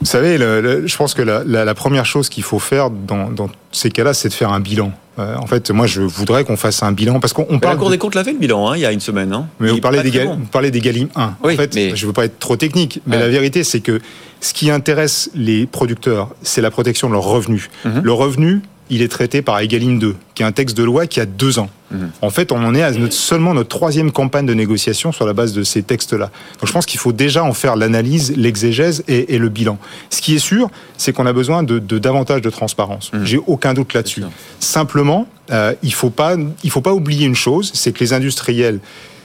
Vous 0.00 0.06
savez, 0.06 0.38
le- 0.38 0.60
le- 0.62 0.86
je 0.86 0.96
pense 0.96 1.12
que 1.12 1.20
la, 1.22 1.42
la- 1.44 1.64
la 1.66 1.74
première 1.74 2.06
chose 2.06 2.28
qu'il 2.30 2.42
faut 2.42 2.58
faire 2.58 2.88
dans, 2.90 3.28
dans 3.30 3.50
ces 3.70 3.90
cas-là, 3.90 4.14
c'est 4.14 4.28
de 4.30 4.34
faire 4.34 4.50
un 4.50 4.60
bilan. 4.60 4.92
Euh, 5.18 5.34
en 5.36 5.46
fait, 5.46 5.70
moi, 5.70 5.86
je 5.86 6.00
voudrais 6.00 6.44
qu'on 6.44 6.56
fasse 6.56 6.82
un 6.82 6.92
bilan 6.92 7.20
parce 7.20 7.34
qu'on 7.34 7.42
on 7.42 7.46
Mais 7.46 7.52
La 7.56 7.60
parle. 7.60 7.76
Cour 7.78 7.88
de- 7.88 7.92
des 7.94 7.98
comptes 7.98 8.14
l'a 8.14 8.24
fait 8.24 8.32
le 8.32 8.38
bilan 8.38 8.70
hein, 8.70 8.76
il 8.76 8.80
y 8.80 8.86
a 8.86 8.92
une 8.92 9.00
semaine. 9.00 9.30
hein. 9.34 9.46
mais 9.58 9.68
Il 9.68 9.74
vous 9.74 9.80
parlez, 9.80 10.02
des 10.02 10.24
bon. 10.24 10.36
vous 10.36 10.46
parlez 10.46 10.70
des 10.70 10.80
Galim 10.80 11.08
1. 11.16 11.34
Oui, 11.44 11.52
en 11.52 11.56
fait, 11.56 11.74
mais- 11.74 11.94
je 11.96 12.06
veux 12.06 12.14
pas 12.14 12.24
être 12.24 12.38
trop 12.38 12.56
technique, 12.56 13.02
mais 13.06 13.16
Ouais. 13.16 13.22
la 13.22 13.28
vérité, 13.28 13.62
c'est 13.62 13.80
que 13.80 14.00
ce 14.40 14.54
qui 14.54 14.70
intéresse 14.70 15.30
les 15.34 15.66
producteurs, 15.66 16.30
c'est 16.42 16.62
la 16.62 16.70
protection 16.70 17.08
de 17.08 17.12
leurs 17.12 17.24
revenus. 17.24 17.68
Mhm. 17.84 18.00
Le 18.02 18.12
revenu, 18.12 18.62
il 18.90 19.02
est 19.02 19.08
traité 19.08 19.40
par 19.42 19.58
Egalim 19.60 19.98
2, 19.98 20.16
qui 20.34 20.42
est 20.42 20.46
un 20.46 20.52
texte 20.52 20.76
de 20.76 20.82
loi 20.82 21.06
qui 21.06 21.20
a 21.20 21.26
deux 21.26 21.58
ans. 21.58 21.70
Mhm. 21.92 22.10
En 22.22 22.30
fait, 22.30 22.52
on 22.52 22.56
en 22.64 22.74
est 22.74 22.82
à 22.82 22.90
notre- 22.92 23.12
seulement 23.14 23.54
notre 23.54 23.68
troisième 23.68 24.12
campagne 24.12 24.46
de 24.46 24.54
négociation 24.54 25.12
sur 25.12 25.26
la 25.26 25.32
base 25.32 25.52
de 25.52 25.62
ces 25.62 25.82
textes-là. 25.82 26.26
Donc 26.60 26.66
je 26.66 26.72
pense 26.72 26.86
qu'il 26.86 27.00
faut 27.00 27.12
déjà 27.12 27.42
en 27.44 27.52
faire 27.52 27.76
l'analyse, 27.76 28.34
l'exégèse 28.36 29.02
et, 29.08 29.34
et 29.34 29.38
le 29.38 29.48
bilan. 29.48 29.78
Ce 30.10 30.20
qui 30.20 30.34
est 30.34 30.38
sûr, 30.40 30.70
c'est 30.96 31.12
qu'on 31.12 31.26
a 31.26 31.32
besoin 31.32 31.62
de, 31.62 31.78
de 31.78 31.98
davantage 31.98 32.42
de 32.42 32.50
transparence. 32.50 33.12
Mhm. 33.12 33.24
J'ai 33.24 33.38
aucun 33.46 33.74
doute 33.74 33.94
là-dessus. 33.94 34.22
Simplement, 34.58 35.26
euh, 35.50 35.74
il 35.82 35.92
faut 35.94 36.10
pas, 36.10 36.36
il 36.62 36.70
faut 36.70 36.80
pas 36.80 36.92
oublier 36.94 37.26
une 37.26 37.34
chose, 37.34 37.70
c'est 37.74 37.92
que 37.92 38.00
les 38.00 38.12
industriels 38.12 38.78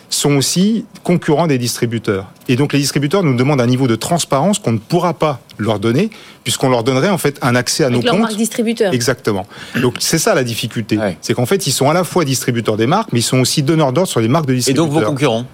sont 0.09 0.35
aussi 0.35 0.85
concurrents 1.03 1.47
des 1.47 1.57
distributeurs. 1.57 2.25
Et 2.47 2.55
donc 2.55 2.73
les 2.73 2.79
distributeurs 2.79 3.23
nous 3.23 3.35
demandent 3.35 3.61
un 3.61 3.67
niveau 3.67 3.87
de 3.87 3.95
transparence 3.95 4.59
qu'on 4.59 4.71
ne 4.73 4.77
pourra 4.77 5.13
pas 5.13 5.39
leur 5.57 5.79
donner, 5.79 6.09
puisqu'on 6.43 6.69
leur 6.69 6.83
donnerait 6.83 7.09
en 7.09 7.17
fait 7.17 7.39
un 7.41 7.55
accès 7.55 7.83
à 7.83 7.87
Avec 7.87 7.97
nos 7.99 8.03
leur 8.03 8.11
comptes. 8.13 8.21
marque 8.21 8.35
distributeur. 8.35 8.93
Exactement. 8.93 9.45
Donc 9.81 9.95
c'est 9.99 10.17
ça 10.19 10.35
la 10.35 10.43
difficulté. 10.43 10.97
Ouais. 10.97 11.17
C'est 11.21 11.33
qu'en 11.33 11.45
fait, 11.45 11.65
ils 11.67 11.71
sont 11.71 11.89
à 11.89 11.93
la 11.93 12.03
fois 12.03 12.25
distributeurs 12.25 12.77
des 12.77 12.87
marques, 12.87 13.09
mais 13.13 13.19
ils 13.19 13.23
sont 13.23 13.39
aussi 13.39 13.63
donneurs 13.63 13.93
d'ordre 13.93 14.09
sur 14.09 14.19
les 14.19 14.27
marques 14.27 14.45
de 14.45 14.53
Et 14.53 14.57
distributeurs. 14.57 14.85
donc 14.85 14.93
vos 14.93 15.01
concurrents? 15.05 15.45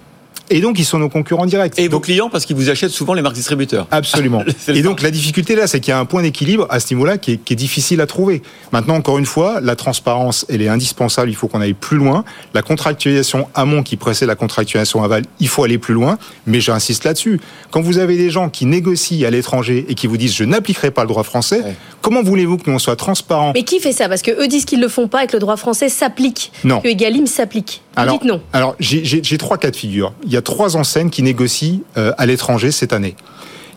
Et 0.50 0.60
donc, 0.60 0.78
ils 0.78 0.84
sont 0.84 0.98
nos 0.98 1.08
concurrents 1.08 1.46
directs. 1.46 1.78
et 1.78 1.88
vos 1.88 2.00
clients 2.00 2.28
parce 2.30 2.44
qu'ils 2.46 2.56
vous 2.56 2.68
achètent 2.70 2.90
souvent 2.90 3.14
les 3.14 3.22
marques 3.22 3.34
distributeurs. 3.36 3.86
Absolument. 3.90 4.42
Et 4.68 4.82
donc 4.82 5.02
la 5.02 5.10
difficulté 5.10 5.54
là, 5.54 5.66
c'est 5.66 5.80
qu'il 5.80 5.90
y 5.90 5.94
a 5.94 5.98
un 5.98 6.04
point 6.04 6.22
d'équilibre 6.22 6.66
à 6.70 6.80
ce 6.80 6.92
niveau-là 6.94 7.16
qui 7.18 7.32
est, 7.32 7.36
qui 7.38 7.52
est 7.52 7.56
difficile 7.56 8.00
à 8.00 8.06
trouver. 8.06 8.42
Maintenant, 8.72 8.94
encore 8.96 9.18
une 9.18 9.26
fois, 9.26 9.60
la 9.62 9.76
transparence, 9.76 10.44
elle 10.48 10.60
est 10.62 10.68
indispensable. 10.68 11.30
Il 11.30 11.34
faut 11.36 11.48
qu'on 11.48 11.60
aille 11.60 11.72
plus 11.74 11.96
loin. 11.96 12.24
La 12.54 12.62
contractualisation 12.62 13.48
amont 13.54 13.82
qui 13.82 13.96
précède 13.96 14.28
la 14.28 14.34
contractualisation 14.34 15.02
aval, 15.02 15.24
il 15.40 15.48
faut 15.48 15.64
aller 15.64 15.78
plus 15.78 15.94
loin. 15.94 16.18
Mais 16.46 16.60
j'insiste 16.60 17.04
là-dessus. 17.04 17.40
Quand 17.70 17.80
vous 17.80 17.98
avez 17.98 18.16
des 18.16 18.30
gens 18.30 18.48
qui 18.50 18.66
négocient 18.66 19.26
à 19.26 19.30
l'étranger 19.30 19.86
et 19.88 19.94
qui 19.94 20.06
vous 20.06 20.16
disent 20.16 20.34
je 20.34 20.44
n'appliquerai 20.44 20.90
pas 20.90 21.02
le 21.02 21.08
droit 21.08 21.22
français, 21.22 21.60
Ouais. 21.64 21.74
comment 22.00 22.22
voulez-vous 22.22 22.56
que 22.58 22.68
nous 22.68 22.76
on 22.76 22.78
soit 22.78 22.96
transparents 22.96 23.52
Mais 23.54 23.62
qui 23.62 23.78
fait 23.80 23.92
ça? 23.92 24.08
Parce 24.08 24.22
que 24.22 24.30
eux 24.42 24.48
disent 24.48 24.64
qu'ils 24.64 24.80
le 24.80 24.88
font 24.88 25.08
pas 25.08 25.24
et 25.24 25.26
que 25.26 25.32
le 25.34 25.38
droit 25.40 25.56
français 25.56 25.88
s'applique. 25.88 26.52
Non. 26.64 26.80
Que 26.80 26.88
Egalim 26.88 27.26
s'applique. 27.26 27.82
Alors, 27.96 28.18
dites 28.18 28.28
non. 28.28 28.40
alors 28.52 28.74
j'ai- 28.80 29.04
j'ai 29.04 29.22
j'ai 29.22 29.38
trois 29.38 29.58
cas 29.58 29.70
de 29.70 29.76
figure. 29.76 30.12
Il 30.24 30.32
y 30.32 30.36
a 30.36 30.42
trois 30.42 30.76
enseignes 30.76 31.10
qui 31.10 31.22
négocient 31.22 31.80
euh, 31.96 32.12
à 32.18 32.26
l'étranger 32.26 32.70
cette 32.72 32.92
année. 32.92 33.16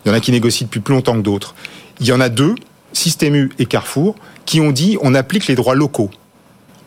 Il 0.04 0.08
y 0.08 0.12
en 0.12 0.14
a 0.14 0.20
qui 0.20 0.32
négocient 0.32 0.66
depuis 0.66 0.80
plus 0.80 0.94
longtemps 0.94 1.14
que 1.14 1.20
d'autres. 1.22 1.54
Il 2.00 2.06
y 2.06 2.12
en 2.12 2.20
a 2.20 2.28
deux, 2.28 2.54
Système 2.92 3.34
U 3.34 3.52
et 3.58 3.66
Carrefour, 3.66 4.14
qui 4.46 4.60
ont 4.60 4.70
dit 4.72 4.96
on 5.02 5.14
applique 5.14 5.46
les 5.48 5.54
droits 5.54 5.74
locaux. 5.74 6.10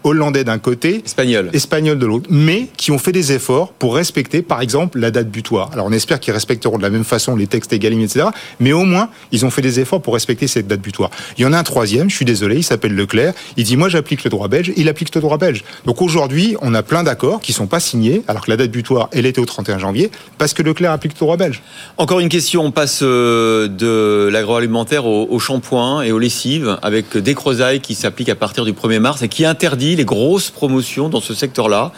Hollandais 0.04 0.44
d'un 0.44 0.60
côté, 0.60 1.02
Espagnol. 1.06 1.50
espagnol 1.54 2.00
de 2.00 2.06
l'autre, 2.06 2.28
mais 2.30 2.68
qui 2.78 2.92
ont 2.92 2.98
fait 2.98 3.12
des 3.12 3.34
efforts 3.34 3.74
pour 3.74 3.96
respecter, 3.96 4.42
par 4.42 4.62
exemple, 4.62 5.00
la 5.00 5.12
date 5.12 5.30
butoir. 5.30 5.72
Alors 5.74 5.86
on 5.88 5.92
espère 5.92 6.20
qu'ils 6.20 6.34
respecteront 6.34 6.78
de 6.78 6.84
la 6.84 6.90
même 6.90 7.04
façon 7.04 7.36
les 7.36 7.48
textes 7.48 7.74
Egalim, 7.74 8.02
etc. 8.02 8.28
Mais 8.60 8.72
au 8.72 8.84
moins, 8.84 9.10
ils 9.32 9.46
ont 9.46 9.50
fait 9.50 9.62
des 9.62 9.80
efforts 9.80 10.02
pour 10.02 10.14
respecter 10.14 10.48
cette 10.48 10.68
date 10.68 10.82
butoir. 10.82 11.10
Il 11.38 11.44
y 11.44 11.46
en 11.46 11.54
a 11.54 11.58
un 11.58 11.64
troisième, 11.64 12.10
je 12.10 12.16
suis 12.16 12.26
désolé, 12.26 12.58
il 12.58 12.64
s'appelle 12.64 12.96
Leclerc. 12.96 13.34
Il 13.58 13.64
dit 13.64 13.78
moi 13.78 13.90
j'applique 13.90 14.24
le 14.24 14.30
droit 14.30 14.48
belge, 14.48 14.72
il 14.78 14.88
applique 14.90 15.14
le 15.14 15.22
droit 15.22 15.38
belge. 15.38 15.64
Donc 15.86 16.02
aujourd'hui, 16.02 16.56
on 16.62 16.74
a 16.74 16.84
plein 16.84 17.04
d'accords 17.04 17.42
qui 17.42 17.54
sont 17.54 17.68
pas 17.68 17.80
signés, 17.80 18.24
alors 18.28 18.46
que 18.46 18.52
la 18.52 18.58
date 18.58 18.72
butoir, 18.72 19.10
elle 19.12 19.26
était 19.26 19.40
au 19.40 19.46
31 19.46 19.80
janvier, 19.80 20.12
parce 20.38 20.54
que 20.54 20.64
Leclerc 20.64 20.92
applique 20.92 21.14
le 21.14 21.20
droit 21.20 21.38
belge. 21.38 21.62
Encore 21.98 22.20
une 22.20 22.30
question, 22.30 22.64
on 22.64 22.72
passe 22.72 23.00
euh, 23.02 23.68
de 23.68 24.30
l'agroalimentaire 24.32 25.06
au, 25.06 25.28
au 25.30 25.40
shampoing 25.40 26.02
et 26.04 26.12
aux 26.12 26.20
lessives 26.20 26.78
avec 26.82 27.18
des 27.18 27.36
crozailles 27.36 27.82
qui 27.82 27.96
s'appliquent 27.96 28.30
à 28.30 28.36
partir 28.36 28.66
du 28.66 28.74
1er 28.74 29.00
mars 29.00 29.22
et 29.22 29.28
qui 29.28 29.46
interdit 29.46 29.89
les 29.96 30.06
grosses 30.06 30.50
promotions 30.50 31.10
dans 31.10 31.22
ce 31.22 31.34
secteur-là. 31.34 31.92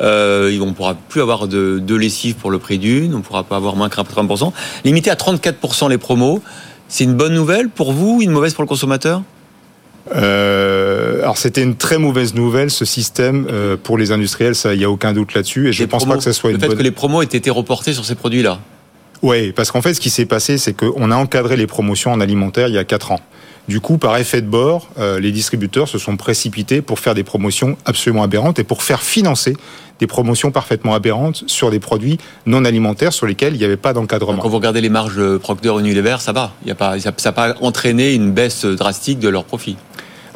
Euh, 0.00 0.58
on 0.60 0.66
ne 0.66 0.72
pourra 0.72 0.94
plus 0.94 1.20
avoir 1.20 1.48
de, 1.48 1.78
de 1.78 1.94
lessive 1.94 2.34
pour 2.34 2.50
le 2.50 2.58
prix 2.58 2.78
d'une, 2.78 3.14
on 3.14 3.18
ne 3.18 3.22
pourra 3.22 3.44
pas 3.44 3.56
avoir 3.56 3.76
moins 3.76 3.88
que 3.88 3.96
30%. 3.96 4.52
Limité 4.84 5.10
à 5.10 5.14
34% 5.14 5.88
les 5.88 5.98
promos, 5.98 6.42
c'est 6.88 7.04
une 7.04 7.14
bonne 7.14 7.34
nouvelle 7.34 7.68
pour 7.68 7.92
vous, 7.92 8.20
une 8.22 8.30
mauvaise 8.30 8.54
pour 8.54 8.62
le 8.62 8.68
consommateur? 8.68 9.22
Euh, 10.14 11.20
alors 11.20 11.36
c'était 11.36 11.62
une 11.62 11.76
très 11.76 11.98
mauvaise 11.98 12.34
nouvelle 12.34 12.70
ce 12.70 12.86
système 12.86 13.46
euh, 13.50 13.76
pour 13.76 13.98
les 13.98 14.10
industriels, 14.10 14.54
ça 14.54 14.74
il 14.74 14.80
y 14.80 14.84
a 14.84 14.90
aucun 14.90 15.12
doute 15.12 15.34
là-dessus 15.34 15.68
et 15.68 15.72
je 15.74 15.82
Les 15.82 15.86
pense 15.86 16.04
promos, 16.04 16.14
pas 16.14 16.18
que 16.18 16.24
ça 16.24 16.32
soit 16.32 16.48
le 16.48 16.54
une 16.54 16.60
fait 16.62 16.68
bonne 16.68 16.78
que 16.78 16.82
les 16.82 16.92
promos 16.92 17.20
aient 17.20 17.26
été 17.26 17.50
reportés 17.50 17.92
sur 17.92 18.06
ces 18.06 18.14
produits-là. 18.14 18.58
Oui, 19.22 19.52
parce 19.52 19.70
qu'en 19.70 19.82
fait, 19.82 19.94
ce 19.94 20.00
qui 20.00 20.10
s'est 20.10 20.26
passé, 20.26 20.58
c'est 20.58 20.74
qu'on 20.74 21.10
a 21.10 21.16
encadré 21.16 21.56
les 21.56 21.66
promotions 21.66 22.12
en 22.12 22.20
alimentaire 22.20 22.68
il 22.68 22.74
y 22.74 22.78
a 22.78 22.84
4 22.84 23.12
ans. 23.12 23.20
Du 23.68 23.80
coup, 23.80 23.98
par 23.98 24.16
effet 24.16 24.40
de 24.40 24.46
bord, 24.46 24.88
euh, 24.98 25.20
les 25.20 25.30
distributeurs 25.30 25.88
se 25.88 25.98
sont 25.98 26.16
précipités 26.16 26.80
pour 26.80 26.98
faire 26.98 27.14
des 27.14 27.22
promotions 27.22 27.76
absolument 27.84 28.22
aberrantes 28.22 28.58
et 28.58 28.64
pour 28.64 28.82
faire 28.82 29.02
financer 29.02 29.56
des 30.00 30.06
promotions 30.06 30.50
parfaitement 30.50 30.94
aberrantes 30.94 31.44
sur 31.46 31.70
des 31.70 31.78
produits 31.78 32.18
non 32.46 32.64
alimentaires 32.64 33.12
sur 33.12 33.26
lesquels 33.26 33.54
il 33.54 33.58
n'y 33.58 33.64
avait 33.64 33.76
pas 33.76 33.92
d'encadrement. 33.92 34.40
Quand 34.40 34.48
vous 34.48 34.56
regardez 34.56 34.80
les 34.80 34.88
marges 34.88 35.16
de 35.16 35.36
Procter 35.36 35.78
Unilever, 35.78 36.16
ça 36.20 36.32
va. 36.32 36.52
Il 36.64 36.70
a 36.70 36.74
pas, 36.74 36.98
ça 36.98 37.12
n'a 37.26 37.32
pas 37.32 37.56
entraîné 37.60 38.14
une 38.14 38.32
baisse 38.32 38.64
drastique 38.64 39.18
de 39.18 39.28
leurs 39.28 39.44
profits. 39.44 39.76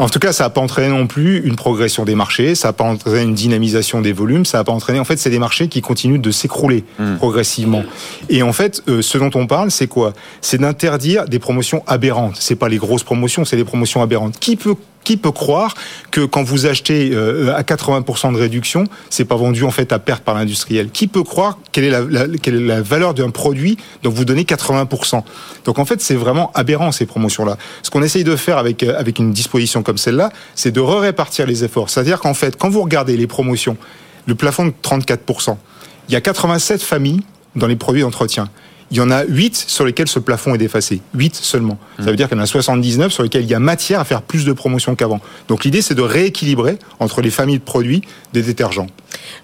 En 0.03 0.09
tout 0.09 0.19
cas, 0.19 0.33
ça 0.33 0.43
n'a 0.43 0.51
pas 0.51 0.61
entraîné 0.61 0.89
non 0.89 1.07
plus 1.07 1.47
une 1.47 1.55
progression 1.55 2.05
des 2.05 2.17
marchés, 2.17 2.57
ça 2.57 2.69
n'a 2.69 2.73
pas 2.73 2.83
entraîné 2.83 3.23
une 3.23 3.35
dynamisation 3.35 4.01
des 4.01 4.13
volumes, 4.13 4.45
ça 4.45 4.59
n'a 4.59 4.65
pas 4.65 4.73
entraîné. 4.73 4.99
En 4.99 5.05
fait, 5.05 5.17
c'est 5.17 5.31
des 5.31 5.39
marchés 5.39 5.69
qui 5.69 5.81
continuent 5.81 6.19
de 6.21 6.33
s'écrouler 6.33 6.85
Mm. 6.99 7.19
progressivement. 7.19 7.85
Et 8.29 8.43
en 8.43 8.53
fait, 8.53 8.83
euh, 8.89 9.01
ce 9.01 9.17
dont 9.17 9.31
on 9.35 9.47
parle, 9.47 9.71
c'est 9.71 9.87
quoi? 9.87 10.13
C'est 10.41 10.61
d'interdire 10.61 11.27
des 11.27 11.39
promotions 11.39 11.85
aberrantes. 11.87 12.37
C'est 12.41 12.57
pas 12.57 12.69
les 12.69 12.79
grosses 12.79 13.05
promotions, 13.05 13.45
c'est 13.45 13.57
des 13.57 13.65
promotions 13.65 14.03
aberrantes. 14.03 14.41
Qui 14.41 14.57
peut 14.57 14.75
qui 15.05 15.17
peut 15.17 15.33
croire 15.33 15.75
que 16.11 16.25
quand 16.25 16.43
vous 16.43 16.67
achetez 16.67 17.11
euh, 17.13 17.55
à 17.55 17.63
80% 17.63 18.33
de 18.33 18.39
réduction, 18.39 18.85
c'est 19.11 19.25
pas 19.25 19.37
vendu 19.37 19.65
en 19.65 19.71
fait 19.71 19.93
à 19.93 19.99
perte 19.99 20.23
par 20.23 20.35
l'industriel? 20.35 20.91
Qui 20.91 21.07
peut 21.07 21.23
croire 21.23 21.59
quelle 21.73 21.85
est 21.85 22.51
la, 22.51 22.83
valeur 22.83 23.15
d'un 23.15 23.31
produit 23.31 23.77
dont 24.03 24.11
vous 24.11 24.25
donnez 24.25 24.45
80% 24.45 25.23
Donc 25.65 25.79
en 25.79 25.85
fait, 25.85 26.01
c'est 26.01 26.15
vraiment 26.15 26.51
aberrant 26.55 26.93
ces 26.93 27.07
promotions-là. 27.07 27.57
Ce 27.83 27.91
qu'on 27.91 28.03
essaye 28.03 28.25
de 28.25 28.37
faire 28.37 28.59
avec 28.59 28.83
euh, 28.83 28.99
avec 28.99 29.19
une 29.19 29.33
disposition 29.33 29.83
comme 29.83 29.99
celle-là, 29.99 30.31
c'est 30.55 30.73
de 30.73 30.81
répartir 30.81 31.47
les 31.47 31.65
efforts. 31.65 31.91
C'est-à-dire 31.91 32.21
qu'en 32.21 32.35
fait, 32.35 32.57
quand 32.57 32.69
vous 32.69 32.83
regardez 32.83 33.17
les 33.17 33.27
promotions, 33.27 33.77
le 34.27 34.35
plafond 34.35 34.67
de 34.67 34.73
34%, 34.83 35.57
il 36.09 36.13
y 36.13 36.17
a 36.17 36.21
87 36.21 36.83
familles 36.83 37.23
dans 37.57 37.67
les 37.67 37.77
produits 37.77 38.03
d'entretien. 38.03 38.49
Il 38.93 38.99
y 38.99 39.01
en 39.01 39.11
a 39.11 39.25
8 39.25 39.57
sur 39.67 39.85
lesquels 39.85 40.07
ce 40.07 40.19
plafond 40.19 40.55
est 40.55 40.59
défacé. 40.59 41.01
8 41.15 41.35
seulement. 41.35 41.79
Ça 41.99 42.05
veut 42.11 42.17
dire 42.17 42.29
qu'il 42.29 42.37
y 42.37 42.41
en 42.41 42.45
a 42.45 42.47
79 42.47 43.11
sur 43.11 43.23
lesquels 43.23 43.43
il 43.43 43.51
y 43.51 43.55
a 43.55 43.59
matière 43.59 43.99
à 44.01 44.05
faire 44.05 44.23
plus 44.23 44.45
de 44.45 44.53
promotions 44.53 44.95
qu'avant. 44.95 45.21
Donc 45.49 45.65
l'idée, 45.65 45.81
c'est 45.83 45.95
de 45.95 46.03
rééquilibrer 46.03 46.79
entre 47.01 47.23
les 47.23 47.31
familles 47.31 47.59
de 47.59 47.65
produits 47.65 48.03
des 48.35 48.43
détergents. 48.43 48.87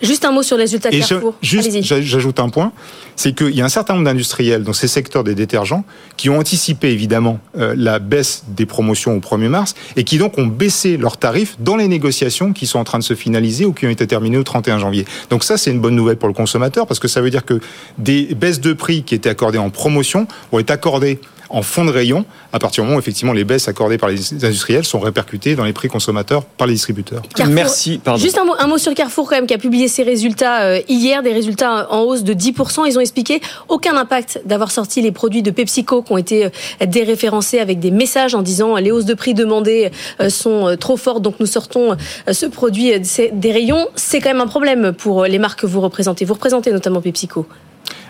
Juste 0.03 0.25
un 0.25 0.33
mot 0.33 0.43
sur 0.43 0.57
les 0.57 0.65
résultats 0.65 0.91
je- 0.91 0.99
Carrefour. 1.01 1.35
juste, 1.43 1.71
j'ajoute 1.83 2.41
un 2.41 2.49
point, 2.51 2.73
c'est 3.17 3.35
qu'il 3.37 3.55
y 3.55 3.61
a 3.61 3.65
un 3.65 3.69
certain 3.71 3.95
nombre 3.95 4.05
d'industriels 4.07 4.63
dans 4.63 4.73
ces 4.73 4.89
secteurs 4.89 5.25
des 5.25 5.35
détergents 5.35 5.85
qui 6.17 6.31
ont 6.31 6.39
anticipé 6.39 6.91
évidemment 6.91 7.39
euh, 7.57 7.75
la 7.77 7.99
baisse 7.99 8.45
des 8.49 8.65
promotions 8.67 9.15
au 9.17 9.21
1er 9.21 9.49
mars 9.49 9.75
et 9.97 10.05
qui 10.05 10.19
donc 10.19 10.39
ont 10.39 10.47
baissé 10.47 10.97
leurs 10.97 11.17
tarifs 11.17 11.57
dans 11.59 11.77
les 11.77 11.89
négociations 11.89 12.53
qui 12.53 12.67
sont 12.67 12.79
en 12.79 12.85
train 12.85 12.99
de 12.99 13.05
se 13.05 13.15
finaliser 13.15 13.65
ou 13.67 13.73
qui 13.73 13.87
ont 13.87 13.91
été 13.91 14.07
terminées 14.07 14.39
au 14.39 14.43
31 14.45 14.79
janvier. 14.79 15.05
Donc 15.31 15.43
ça, 15.45 15.57
c'est 15.57 15.71
une 15.71 15.81
bonne 15.81 15.97
nouvelle 15.97 16.17
pour 16.17 16.29
le 16.29 16.35
consommateur 16.35 16.87
parce 16.87 17.01
que 17.01 17.09
ça 17.09 17.21
veut 17.21 17.31
dire 17.31 17.45
que 17.45 17.61
des 17.99 18.35
baisses 18.35 18.61
de 18.61 18.73
prix 18.73 19.03
qui 19.03 19.15
étaient 19.15 19.29
accordées 19.39 19.59
en 19.59 19.71
promotion 19.71 20.27
vont 20.51 20.59
être 20.59 20.73
accordées 20.73 21.21
en 21.51 21.63
fond 21.63 21.87
de 21.87 21.91
rayon 21.91 22.27
à 22.53 22.59
partir 22.59 22.83
du 22.83 22.89
moment 22.89 22.99
où 22.99 23.01
effectivement 23.01 23.33
les 23.33 23.45
baisses 23.45 23.69
accordées 23.69 23.97
par 23.97 24.11
les 24.11 24.35
industriels 24.45 24.85
sont 24.85 25.01
répercutées 25.01 25.55
dans 25.55 25.65
les 25.65 25.73
prix 25.73 25.89
consommateurs 25.89 26.45
par 26.45 26.67
les 26.67 26.75
distributeurs. 26.75 27.23
Carrefour- 27.35 27.55
Merci, 27.55 28.01
pardon. 28.05 28.21
Juste 28.23 28.37
un 28.37 28.45
mot, 28.45 28.53
un 28.59 28.67
mot 28.67 28.77
sur 28.77 28.93
Carrefour 28.93 29.27
quand 29.31 29.37
même, 29.37 29.47
qui 29.47 29.55
a 29.55 29.59
publié 29.59 29.89
ses 29.89 30.03
résultats 30.03 30.61
euh, 30.65 30.81
hier, 30.91 31.23
des 31.23 31.33
résultats 31.33 31.91
en 31.91 32.01
hausse 32.03 32.23
de 32.23 32.35
10%. 32.35 32.85
Ils 32.87 32.99
ont 32.99 33.01
expliqué 33.01 33.41
aucun 33.71 33.97
impact 33.97 34.43
d'avoir 34.45 34.71
sorti 34.71 35.01
les 35.01 35.11
produits 35.11 35.41
de 35.41 35.51
PepsiCo 35.51 36.03
qui 36.03 36.13
ont 36.13 36.19
été 36.19 36.45
euh, 36.45 36.51
déréférencés 36.87 37.61
avec 37.61 37.79
des 37.81 37.93
messages 37.93 38.35
en 38.35 38.43
disant 38.43 38.77
euh, 38.77 38.81
les 38.81 38.91
hausses 38.91 39.07
de 39.07 39.15
prix 39.15 39.33
demandées 39.33 39.91
euh, 40.21 40.29
sont 40.29 40.67
euh, 40.69 40.77
trop 40.77 40.99
fortes, 40.99 41.23
donc 41.23 41.37
nous 41.41 41.47
sortons 41.47 41.93
euh, 41.93 42.33
ce 42.35 42.45
produit 42.45 42.93
euh, 42.93 42.99
des 43.33 43.53
rayons. 43.53 43.87
C'est 43.95 44.21
quand 44.21 44.29
même 44.31 44.43
un 44.43 44.49
problème 44.49 44.93
pour 44.93 45.23
euh, 45.23 45.29
les 45.29 45.39
marques 45.39 45.61
que 45.61 45.67
vous 45.67 45.81
représentez. 45.81 46.27
Vous 46.27 46.35
représentez 46.35 46.73
notamment 46.73 47.01
PepsiCo. 47.01 47.47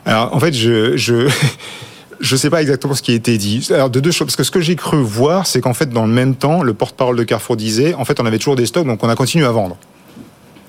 Alors, 0.09 0.35
en 0.35 0.41
fait, 0.41 0.55
je, 0.55 0.97
je, 0.97 1.29
je 2.21 2.37
sais 2.37 2.49
pas 2.49 2.63
exactement 2.63 2.95
ce 2.95 3.03
qui 3.03 3.13
a 3.13 3.15
été 3.15 3.37
dit. 3.37 3.69
Alors, 3.71 3.91
de 3.91 4.01
deux 4.01 4.11
choses. 4.11 4.27
Parce 4.27 4.37
que 4.37 4.43
ce 4.43 4.51
que 4.51 4.63
j'ai 4.63 4.75
cru 4.75 5.03
voir, 5.03 5.47
c'est 5.47 5.61
qu'en 5.61 5.75
fait, 5.75 5.91
dans 5.91 6.07
le 6.07 6.13
même 6.13 6.35
temps, 6.35 6.63
le 6.63 6.73
porte-parole 6.73 7.17
de 7.17 7.25
Carrefour 7.25 7.57
disait, 7.57 7.93
en 7.93 8.07
fait, 8.07 8.19
on 8.19 8.25
avait 8.25 8.39
toujours 8.39 8.57
des 8.57 8.65
stocks, 8.65 8.87
donc 8.87 9.05
on 9.05 9.09
a 9.11 9.15
continué 9.15 9.45
à 9.45 9.51
vendre. 9.51 9.77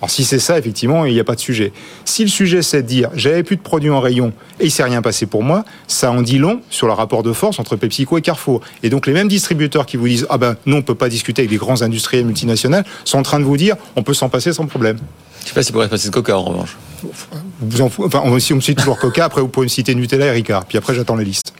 Alors, 0.02 0.10
si 0.10 0.24
c'est 0.24 0.40
ça, 0.40 0.58
effectivement, 0.58 1.04
il 1.06 1.14
n'y 1.14 1.20
a 1.20 1.24
pas 1.26 1.36
de 1.36 1.40
sujet. 1.42 1.74
Si 2.06 2.24
le 2.24 2.30
sujet, 2.30 2.62
c'est 2.62 2.82
de 2.84 2.88
dire, 2.88 3.10
j'avais 3.16 3.44
plus 3.44 3.58
de 3.58 3.62
produits 3.62 3.90
en 3.90 4.00
rayon 4.00 4.32
et 4.60 4.66
il 4.66 4.72
s'est 4.72 4.84
rien 4.84 5.02
passé 5.02 5.26
pour 5.26 5.44
moi, 5.44 5.66
ça 5.88 6.10
en 6.12 6.22
dit 6.22 6.38
long 6.38 6.62
sur 6.70 6.88
le 6.88 6.94
rapport 6.94 7.22
de 7.22 7.34
force 7.34 7.60
entre 7.60 7.76
PepsiCo 7.76 8.18
et 8.18 8.22
Carrefour. 8.22 8.62
Et 8.82 8.90
donc, 8.90 9.08
les 9.08 9.14
mêmes 9.14 9.28
distributeurs 9.28 9.86
qui 9.86 9.98
vous 9.98 10.08
disent, 10.08 10.26
ah 10.30 10.38
ben, 10.38 10.56
non, 10.66 10.78
on 10.78 10.82
peut 10.82 10.96
pas 10.96 11.10
discuter 11.10 11.42
avec 11.42 11.50
des 11.50 11.58
grands 11.58 11.82
industriels 11.82 12.26
multinationales, 12.26 12.86
sont 13.04 13.18
en 13.18 13.24
train 13.24 13.40
de 13.40 13.44
vous 13.46 13.58
dire, 13.58 13.76
on 13.98 14.04
peut 14.04 14.14
s'en 14.14 14.30
passer 14.30 14.54
sans 14.54 14.68
problème. 14.68 14.98
Je 15.44 15.48
sais 15.50 15.54
pas 15.54 15.64
si 15.64 15.72
pourrait 15.72 15.86
se 15.86 15.90
passer 15.92 16.08
de 16.10 16.14
Coca 16.14 16.38
en 16.38 16.44
revanche. 16.44 16.78
Vous 17.62 17.82
en 17.82 17.90
fou- 17.90 18.06
enfin, 18.06 18.22
on- 18.26 18.38
si 18.40 18.54
on 18.54 18.58
me 18.58 18.62
cite 18.62 18.78
toujours 18.78 18.98
Coca, 19.00 19.26
après 19.26 19.42
vous 19.42 19.48
pouvez 19.48 19.66
me 19.66 19.70
citer 19.70 19.96
Nutella 19.96 20.28
et 20.28 20.32
Ricard. 20.32 20.66
Puis 20.66 20.78
après, 20.78 20.94
j'attends 20.94 21.16
la 21.16 21.24
liste. 21.24 21.54